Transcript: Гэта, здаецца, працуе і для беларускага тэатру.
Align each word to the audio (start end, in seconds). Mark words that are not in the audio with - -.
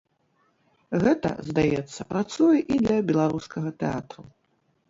Гэта, 1.03 1.29
здаецца, 1.51 2.01
працуе 2.13 2.57
і 2.77 2.81
для 2.87 2.97
беларускага 3.13 3.69
тэатру. 3.85 4.27